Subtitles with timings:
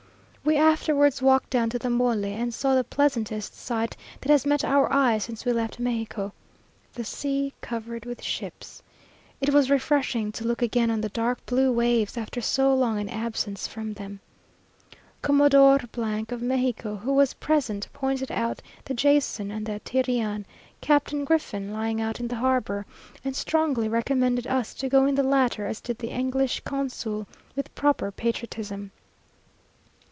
[0.43, 4.65] We afterwards walked down to the Mole, and saw the pleasantest sight that has met
[4.65, 6.33] our eyes since we left Mexico
[6.93, 8.81] the sea covered with ships.
[9.39, 13.07] It was refreshing to look again on the dark blue waves, after so long an
[13.07, 14.19] absence from them.
[15.21, 20.47] Commodore, of Mexico, who was present, pointed out the Jason, and the Tyrian,
[20.81, 22.87] Captain Griffin, lying out in the harbour,
[23.23, 27.73] and strongly recommended us to go in the latter, as did the English consul, with
[27.75, 28.89] proper patriotism.